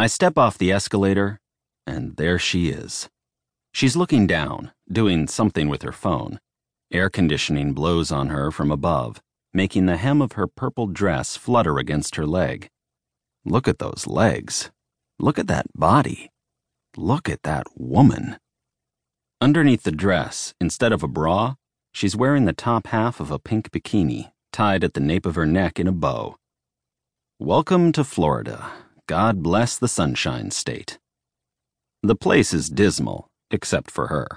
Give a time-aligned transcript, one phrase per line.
[0.00, 1.40] I step off the escalator,
[1.84, 3.08] and there she is.
[3.72, 6.38] She's looking down, doing something with her phone.
[6.92, 9.20] Air conditioning blows on her from above,
[9.52, 12.68] making the hem of her purple dress flutter against her leg.
[13.44, 14.70] Look at those legs.
[15.18, 16.30] Look at that body.
[16.96, 18.38] Look at that woman.
[19.40, 21.56] Underneath the dress, instead of a bra,
[21.90, 25.46] she's wearing the top half of a pink bikini, tied at the nape of her
[25.46, 26.36] neck in a bow.
[27.40, 28.70] Welcome to Florida.
[29.08, 30.98] God bless the Sunshine State.
[32.02, 34.28] The place is dismal, except for her.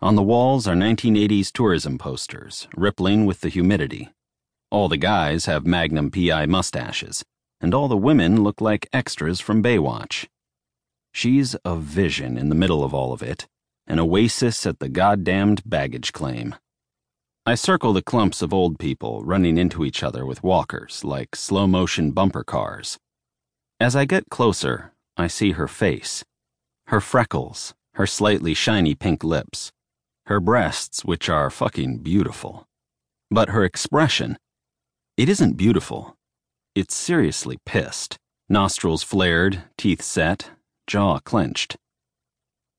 [0.00, 4.10] On the walls are 1980s tourism posters, rippling with the humidity.
[4.70, 7.24] All the guys have Magnum PI mustaches,
[7.60, 10.28] and all the women look like extras from Baywatch.
[11.12, 13.48] She's a vision in the middle of all of it,
[13.88, 16.54] an oasis at the goddamned baggage claim.
[17.44, 21.66] I circle the clumps of old people running into each other with walkers like slow
[21.66, 23.00] motion bumper cars.
[23.78, 26.24] As I get closer, I see her face.
[26.86, 29.70] Her freckles, her slightly shiny pink lips,
[30.26, 32.66] her breasts, which are fucking beautiful.
[33.30, 34.38] But her expression,
[35.18, 36.16] it isn't beautiful.
[36.74, 38.16] It's seriously pissed,
[38.48, 40.50] nostrils flared, teeth set,
[40.86, 41.76] jaw clenched.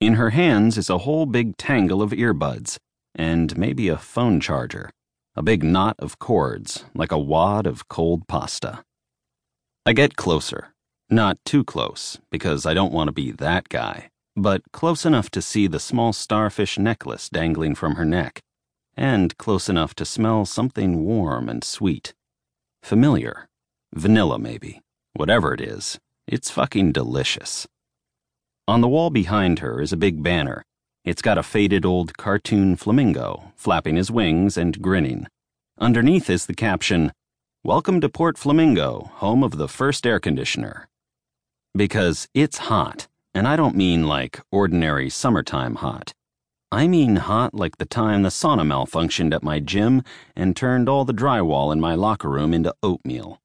[0.00, 2.78] In her hands is a whole big tangle of earbuds,
[3.14, 4.90] and maybe a phone charger,
[5.34, 8.82] a big knot of cords, like a wad of cold pasta.
[9.84, 10.74] I get closer.
[11.08, 15.42] Not too close, because I don't want to be that guy, but close enough to
[15.42, 18.40] see the small starfish necklace dangling from her neck,
[18.96, 22.12] and close enough to smell something warm and sweet.
[22.82, 23.46] Familiar.
[23.94, 24.80] Vanilla, maybe.
[25.14, 25.96] Whatever it is,
[26.26, 27.68] it's fucking delicious.
[28.66, 30.64] On the wall behind her is a big banner.
[31.04, 35.28] It's got a faded old cartoon flamingo, flapping his wings and grinning.
[35.78, 37.12] Underneath is the caption,
[37.62, 40.88] Welcome to Port Flamingo, home of the first air conditioner
[41.76, 46.14] because it's hot, and I don't mean like ordinary summertime hot.
[46.72, 50.02] I mean hot like the time the sauna malfunctioned at my gym
[50.34, 53.40] and turned all the drywall in my locker room into oatmeal.